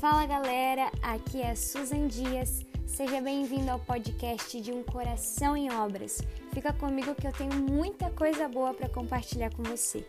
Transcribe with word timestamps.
Fala 0.00 0.24
galera, 0.24 0.90
aqui 1.02 1.42
é 1.42 1.54
Susan 1.54 2.08
Dias. 2.08 2.64
Seja 2.86 3.20
bem-vindo 3.20 3.70
ao 3.70 3.78
podcast 3.78 4.58
de 4.58 4.72
Um 4.72 4.82
Coração 4.82 5.54
em 5.54 5.70
Obras. 5.70 6.22
Fica 6.54 6.72
comigo 6.72 7.14
que 7.14 7.26
eu 7.26 7.32
tenho 7.32 7.52
muita 7.52 8.08
coisa 8.08 8.48
boa 8.48 8.72
para 8.72 8.88
compartilhar 8.88 9.50
com 9.54 9.62
você. 9.62 10.02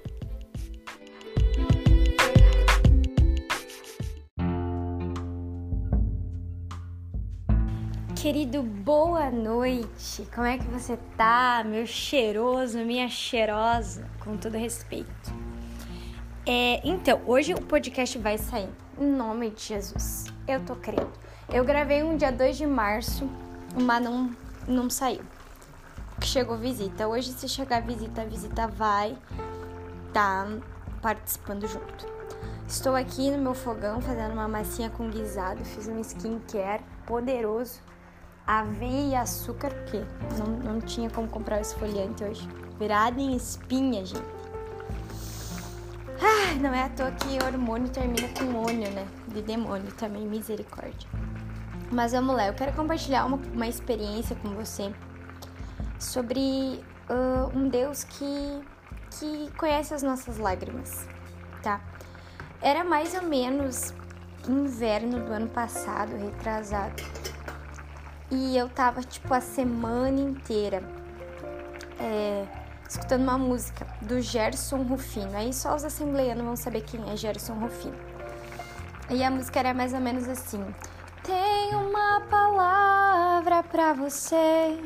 Querido, 8.15 8.63
boa 8.63 9.29
noite. 9.29 10.25
Como 10.33 10.47
é 10.47 10.57
que 10.57 10.67
você 10.67 10.97
tá, 11.17 11.65
meu 11.65 11.85
cheiroso, 11.85 12.77
minha 12.85 13.09
cheirosa, 13.09 14.09
com 14.23 14.37
todo 14.37 14.57
respeito? 14.57 15.33
É, 16.47 16.79
então, 16.87 17.21
hoje 17.27 17.53
o 17.53 17.61
podcast 17.61 18.17
vai 18.17 18.37
sair. 18.37 18.69
Em 19.01 19.09
nome 19.09 19.49
de 19.49 19.63
Jesus. 19.63 20.27
Eu 20.47 20.63
tô 20.63 20.75
crendo. 20.75 21.09
Eu 21.51 21.65
gravei 21.65 22.03
um 22.03 22.15
dia 22.15 22.31
2 22.31 22.55
de 22.55 22.67
março, 22.67 23.27
mas 23.73 24.03
não, 24.03 24.29
não 24.67 24.91
saiu. 24.91 25.23
Chegou 26.21 26.55
visita. 26.55 27.07
Hoje, 27.07 27.31
se 27.31 27.49
chegar 27.49 27.81
visita, 27.81 28.21
a 28.21 28.25
visita 28.25 28.67
vai 28.67 29.17
tá 30.13 30.45
participando 31.01 31.67
junto. 31.67 32.05
Estou 32.67 32.95
aqui 32.95 33.31
no 33.31 33.39
meu 33.39 33.55
fogão 33.55 33.99
fazendo 33.99 34.33
uma 34.33 34.47
massinha 34.47 34.91
com 34.91 35.09
guisado. 35.09 35.65
Fiz 35.65 35.87
um 35.87 35.99
skincare 36.01 36.83
poderoso. 37.07 37.79
Aveia 38.45 39.09
e 39.09 39.15
açúcar, 39.15 39.73
porque 39.73 40.03
não, 40.37 40.73
não 40.73 40.79
tinha 40.79 41.09
como 41.09 41.27
comprar 41.27 41.59
esfoliante 41.59 42.23
hoje. 42.23 42.47
Virado 42.77 43.19
em 43.19 43.35
espinha, 43.35 44.05
gente. 44.05 44.40
Ah, 46.51 46.55
não 46.55 46.73
é 46.73 46.83
à 46.83 46.89
toa 46.89 47.11
que 47.11 47.41
hormônio 47.41 47.87
termina 47.89 48.27
com 48.37 48.57
ônio, 48.57 48.91
né? 48.91 49.07
De 49.29 49.41
demônio 49.41 49.89
também, 49.93 50.27
misericórdia. 50.27 51.09
Mas 51.89 52.11
vamos 52.11 52.35
lá, 52.35 52.47
eu 52.47 52.53
quero 52.53 52.73
compartilhar 52.73 53.25
uma, 53.25 53.37
uma 53.53 53.67
experiência 53.67 54.35
com 54.35 54.49
você 54.49 54.93
sobre 55.97 56.83
uh, 57.09 57.57
um 57.57 57.69
Deus 57.69 58.03
que, 58.03 58.61
que 59.11 59.49
conhece 59.57 59.93
as 59.93 60.03
nossas 60.03 60.37
lágrimas, 60.37 61.07
tá? 61.63 61.79
Era 62.61 62.83
mais 62.83 63.13
ou 63.15 63.21
menos 63.21 63.93
inverno 64.47 65.23
do 65.23 65.31
ano 65.31 65.47
passado, 65.47 66.17
retrasado. 66.17 67.01
E 68.29 68.57
eu 68.57 68.67
tava, 68.67 69.01
tipo, 69.03 69.33
a 69.33 69.41
semana 69.41 70.19
inteira 70.19 70.83
é, 71.97 72.45
escutando 72.91 73.21
uma 73.21 73.37
música 73.37 73.87
do 74.01 74.19
Gerson 74.19 74.83
Rufino. 74.83 75.31
Aí 75.33 75.53
só 75.53 75.73
os 75.75 75.85
assembleianos 75.85 76.43
vão 76.43 76.57
saber 76.57 76.81
quem 76.81 77.09
é 77.09 77.15
Gerson 77.15 77.53
Rufino. 77.53 77.95
E 79.09 79.23
a 79.23 79.31
música 79.31 79.59
era 79.59 79.73
mais 79.73 79.93
ou 79.93 80.01
menos 80.01 80.27
assim: 80.27 80.61
Tem 81.23 81.73
uma 81.73 82.19
palavra 82.29 83.63
pra 83.63 83.93
você. 83.93 84.77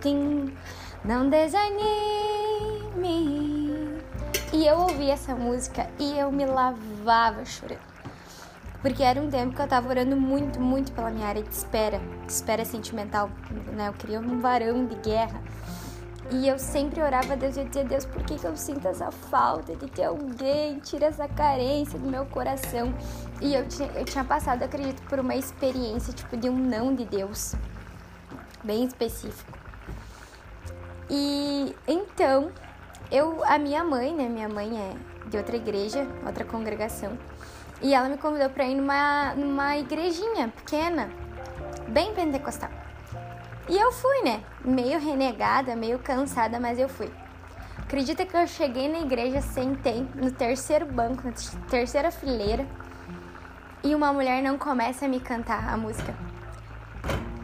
Tem, 0.00 0.52
não 1.04 1.30
desanime. 1.30 1.78
E 4.52 4.66
eu 4.66 4.78
ouvi 4.78 5.08
essa 5.08 5.36
música 5.36 5.88
e 6.00 6.18
eu 6.18 6.32
me 6.32 6.46
lavava 6.46 7.44
chorando. 7.44 7.86
Porque 8.82 9.04
era 9.04 9.20
um 9.20 9.30
tempo 9.30 9.54
que 9.54 9.62
eu 9.62 9.68
tava 9.68 9.88
orando 9.88 10.16
muito, 10.16 10.60
muito 10.60 10.90
pela 10.92 11.10
minha 11.10 11.28
área 11.28 11.42
de 11.42 11.54
espera, 11.54 12.00
de 12.26 12.32
espera 12.32 12.64
sentimental, 12.64 13.30
né? 13.72 13.88
Eu 13.88 13.92
queria 13.92 14.20
um 14.20 14.40
varão 14.40 14.86
de 14.86 14.94
guerra 14.96 15.40
e 16.30 16.46
eu 16.46 16.58
sempre 16.58 17.00
orava 17.00 17.32
a 17.32 17.36
Deus 17.36 17.56
e 17.56 17.64
dizia, 17.64 17.84
Deus, 17.84 18.04
por 18.04 18.22
que, 18.22 18.38
que 18.38 18.46
eu 18.46 18.54
sinto 18.54 18.86
essa 18.86 19.10
falta 19.10 19.74
de 19.74 19.86
ter 19.88 20.04
alguém? 20.04 20.78
Tira 20.80 21.06
essa 21.06 21.26
carência 21.26 21.98
do 21.98 22.08
meu 22.08 22.26
coração. 22.26 22.92
E 23.40 23.54
eu 23.54 23.66
tinha, 23.66 23.88
eu 23.92 24.04
tinha 24.04 24.22
passado, 24.22 24.62
acredito, 24.62 25.00
por 25.08 25.18
uma 25.18 25.34
experiência, 25.34 26.12
tipo, 26.12 26.36
de 26.36 26.50
um 26.50 26.56
não 26.56 26.94
de 26.94 27.06
Deus. 27.06 27.54
Bem 28.62 28.84
específico. 28.84 29.58
E 31.08 31.74
então, 31.86 32.52
eu, 33.10 33.42
a 33.44 33.58
minha 33.58 33.82
mãe, 33.82 34.14
né? 34.14 34.28
Minha 34.28 34.50
mãe 34.50 34.78
é 34.78 35.28
de 35.30 35.38
outra 35.38 35.56
igreja, 35.56 36.06
outra 36.26 36.44
congregação. 36.44 37.16
E 37.80 37.94
ela 37.94 38.08
me 38.08 38.18
convidou 38.18 38.50
para 38.50 38.64
ir 38.64 38.74
numa, 38.74 39.34
numa 39.34 39.78
igrejinha 39.78 40.48
pequena, 40.48 41.08
bem 41.88 42.12
pentecostal. 42.12 42.77
E 43.68 43.76
eu 43.76 43.92
fui, 43.92 44.22
né? 44.22 44.42
Meio 44.64 44.98
renegada, 44.98 45.76
meio 45.76 45.98
cansada, 45.98 46.58
mas 46.58 46.78
eu 46.78 46.88
fui. 46.88 47.10
Acredita 47.78 48.24
que 48.24 48.36
eu 48.36 48.46
cheguei 48.46 48.88
na 48.90 49.00
igreja, 49.00 49.40
sentei 49.40 50.06
no 50.14 50.30
terceiro 50.30 50.86
banco, 50.86 51.22
na 51.26 51.32
terceira 51.68 52.10
fileira, 52.10 52.66
e 53.82 53.94
uma 53.94 54.12
mulher 54.12 54.42
não 54.42 54.58
começa 54.58 55.04
a 55.04 55.08
me 55.08 55.20
cantar 55.20 55.68
a 55.72 55.76
música. 55.76 56.14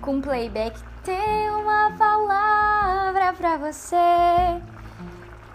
Com 0.00 0.20
playback, 0.20 0.78
tem 1.02 1.50
uma 1.50 1.92
palavra 1.96 3.32
pra 3.32 3.56
você. 3.56 3.96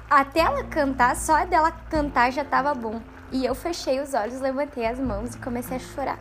Até 0.09 0.39
ela 0.39 0.63
cantar, 0.63 1.15
só 1.15 1.45
dela 1.45 1.71
cantar 1.71 2.31
já 2.31 2.43
tava 2.43 2.73
bom. 2.73 3.01
E 3.31 3.45
eu 3.45 3.53
fechei 3.53 3.99
os 3.99 4.13
olhos, 4.13 4.41
levantei 4.41 4.87
as 4.87 4.99
mãos 4.99 5.35
e 5.35 5.37
comecei 5.39 5.77
a 5.77 5.79
chorar. 5.79 6.19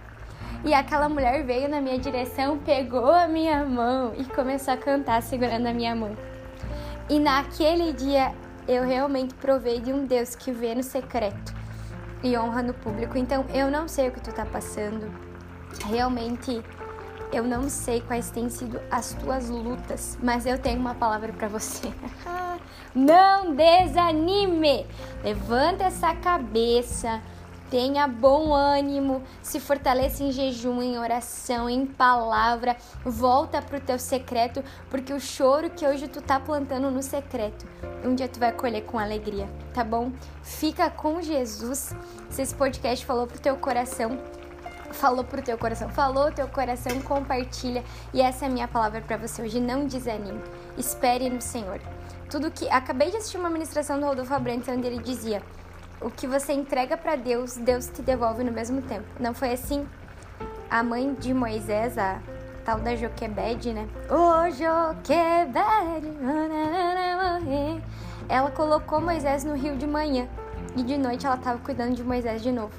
E 0.65 0.75
aquela 0.75 1.09
mulher 1.09 1.45
veio 1.45 1.69
na 1.69 1.81
minha 1.81 1.99
direção, 1.99 2.59
pegou 2.59 3.13
a 3.13 3.29
minha 3.29 3.65
mão 3.65 4.13
e 4.17 4.25
começou 4.25 4.75
a 4.75 4.77
cantar 4.77 5.23
segurando 5.23 5.67
a 5.67 5.73
minha 5.73 5.95
mão. 5.95 6.17
E 7.09 7.19
naquele 7.19 7.93
dia 7.93 8.35
eu 8.67 8.85
realmente 8.85 9.35
provei 9.35 9.81
de 9.81 9.93
um 9.93 10.05
Deus 10.05 10.35
que 10.35 10.51
vê 10.51 10.75
no 10.75 10.83
secreto 10.83 11.55
e 12.23 12.37
honra 12.37 12.63
no 12.63 12.75
público. 12.75 13.17
Então 13.17 13.45
eu 13.55 13.71
não 13.71 13.87
sei 13.87 14.09
o 14.09 14.13
que 14.13 14.21
tu 14.21 14.33
tá 14.33 14.45
passando. 14.45 15.11
Realmente 15.87 16.63
eu 17.33 17.45
não 17.45 17.69
sei 17.69 18.01
quais 18.01 18.31
têm 18.31 18.49
sido 18.49 18.81
as 18.91 19.15
tuas 19.15 19.49
lutas, 19.49 20.19
mas 20.23 20.45
eu 20.45 20.59
tenho 20.59 20.81
uma 20.81 20.95
palavra 20.95 21.33
para 21.33 21.47
você. 21.47 21.93
não 22.95 23.55
desanime. 23.55 24.87
Levanta 25.23 25.85
essa 25.85 26.15
cabeça 26.15 27.23
Tenha 27.71 28.09
bom 28.09 28.55
ânimo, 28.55 29.23
se 29.43 29.61
fortaleça 29.61 30.23
em 30.23 30.33
jejum, 30.33 30.81
em 30.81 30.99
oração, 30.99 31.69
em 31.69 31.85
palavra. 31.85 32.77
Volta 33.05 33.61
pro 33.61 33.79
teu 33.79 33.99
secreto, 33.99 34.65
porque 34.89 35.13
o 35.13 35.21
choro 35.21 35.69
que 35.69 35.87
hoje 35.87 36.09
tu 36.09 36.23
tá 36.23 36.41
plantando 36.41 36.91
no 36.91 37.03
secreto, 37.03 37.67
um 38.03 38.15
dia 38.15 38.27
tu 38.27 38.41
vai 38.41 38.53
colher 38.53 38.85
com 38.85 38.99
alegria, 38.99 39.47
tá 39.75 39.85
bom? 39.85 40.11
Fica 40.43 40.89
com 40.89 41.21
Jesus. 41.21 41.95
Se 42.31 42.43
esse 42.43 42.55
podcast 42.55 43.05
falou 43.05 43.27
pro 43.27 43.39
teu 43.39 43.57
coração, 43.57 44.19
falou 44.93 45.23
pro 45.23 45.43
teu 45.43 45.59
coração, 45.59 45.89
falou 45.91 46.33
teu 46.33 46.49
coração, 46.49 47.01
compartilha. 47.03 47.85
E 48.13 48.21
essa 48.21 48.47
é 48.47 48.49
a 48.49 48.51
minha 48.51 48.69
palavra 48.69 49.01
para 49.01 49.17
você 49.17 49.43
hoje. 49.43 49.61
Não 49.61 49.87
desanime. 49.87 50.41
Espere 50.77 51.29
no 51.29 51.41
Senhor. 51.41 51.81
Tudo 52.31 52.51
que 52.51 52.69
acabei 52.69 53.11
de 53.11 53.17
assistir 53.17 53.39
uma 53.39 53.51
ministração 53.51 53.99
do 53.99 54.07
Rodolfo 54.07 54.35
Abrantes 54.35 54.69
onde 54.69 54.87
ele 54.87 55.03
dizia: 55.03 55.43
o 56.01 56.11
que 56.11 56.27
você 56.27 56.53
entrega 56.53 56.97
para 56.97 57.17
Deus, 57.17 57.57
Deus 57.57 57.87
te 57.87 58.03
devolve 58.03 58.45
no 58.45 58.53
mesmo 58.53 58.83
tempo. 58.83 59.07
Não 59.19 59.35
foi 59.35 59.53
assim? 59.53 59.87
A 60.71 60.83
mãe 60.83 61.15
de 61.15 61.33
Moisés, 61.35 61.97
a 61.99 62.21
tal 62.65 62.79
da 62.81 62.95
Joquebede, 62.95 63.73
né? 63.73 63.89
Ô 64.11 64.51
Joquebede, 64.51 66.09
ela 68.29 68.51
colocou 68.51 69.01
Moisés 69.01 69.45
no 69.45 69.55
rio 69.55 69.77
de 69.77 69.87
manhã 69.87 70.29
e 70.77 70.83
de 70.83 70.99
noite 70.99 71.25
ela 71.27 71.37
estava 71.37 71.59
cuidando 71.59 71.95
de 71.95 72.05
Moisés 72.05 72.43
de 72.43 72.53
novo, 72.53 72.73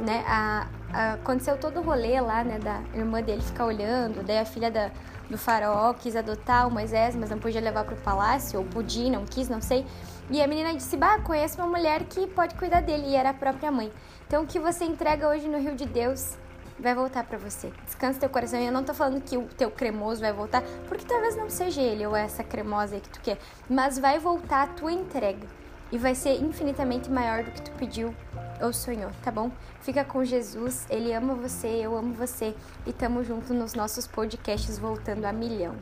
né? 0.00 0.24
A, 0.26 0.66
a, 0.92 1.12
aconteceu 1.12 1.56
todo 1.56 1.78
o 1.78 1.82
rolê 1.82 2.20
lá, 2.20 2.42
né? 2.42 2.58
Da 2.58 2.80
irmã 2.92 3.22
dele 3.22 3.40
ficar 3.40 3.66
olhando, 3.66 4.24
daí 4.24 4.38
a 4.38 4.44
filha 4.44 4.70
da, 4.70 4.90
do 5.30 5.38
faraó 5.38 5.94
quis 5.94 6.16
adotar 6.16 6.66
o 6.66 6.70
Moisés, 6.70 7.14
mas 7.14 7.30
não 7.30 7.38
podia 7.38 7.60
levar 7.60 7.84
para 7.84 7.94
o 7.94 7.98
palácio, 7.98 8.58
ou 8.58 8.64
podia, 8.66 9.10
não 9.10 9.24
quis, 9.24 9.48
não 9.48 9.62
sei. 9.62 9.86
E 10.28 10.42
a 10.42 10.46
menina 10.46 10.74
disse: 10.74 10.96
Bah, 10.96 11.20
conheço 11.20 11.56
uma 11.58 11.66
mulher 11.66 12.04
que 12.04 12.26
pode 12.26 12.54
cuidar 12.56 12.80
dele, 12.80 13.08
e 13.08 13.14
era 13.14 13.30
a 13.30 13.34
própria 13.34 13.70
mãe. 13.70 13.92
Então, 14.26 14.42
o 14.42 14.46
que 14.46 14.58
você 14.58 14.84
entrega 14.84 15.28
hoje 15.28 15.48
no 15.48 15.58
Rio 15.58 15.74
de 15.74 15.86
Deus 15.86 16.36
vai 16.78 16.94
voltar 16.94 17.24
para 17.24 17.38
você. 17.38 17.72
Descansa 17.84 18.20
teu 18.20 18.28
coração. 18.28 18.58
E 18.58 18.66
eu 18.66 18.72
não 18.72 18.84
tô 18.84 18.94
falando 18.94 19.20
que 19.22 19.36
o 19.36 19.44
teu 19.44 19.70
cremoso 19.70 20.20
vai 20.20 20.32
voltar, 20.32 20.62
porque 20.88 21.04
talvez 21.04 21.36
não 21.36 21.48
seja 21.48 21.80
ele 21.80 22.06
ou 22.06 22.16
essa 22.16 22.42
cremosa 22.42 22.94
aí 22.94 23.00
que 23.00 23.08
tu 23.08 23.20
quer, 23.20 23.38
mas 23.68 23.98
vai 23.98 24.18
voltar 24.18 24.62
a 24.62 24.66
tua 24.66 24.92
entrega 24.92 25.46
e 25.92 25.98
vai 25.98 26.14
ser 26.14 26.40
infinitamente 26.40 27.10
maior 27.10 27.42
do 27.42 27.50
que 27.50 27.62
tu 27.62 27.70
pediu 27.72 28.14
ou 28.60 28.72
sonhou, 28.72 29.10
tá 29.22 29.30
bom? 29.30 29.50
Fica 29.80 30.04
com 30.04 30.24
Jesus, 30.24 30.86
ele 30.90 31.12
ama 31.12 31.34
você, 31.34 31.66
eu 31.66 31.96
amo 31.96 32.14
você 32.14 32.54
e 32.86 32.92
tamo 32.92 33.24
junto 33.24 33.54
nos 33.54 33.74
nossos 33.74 34.06
podcasts 34.06 34.78
voltando 34.78 35.24
a 35.24 35.32
milhão. 35.32 35.74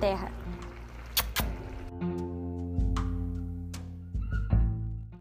Terra. 0.00 0.30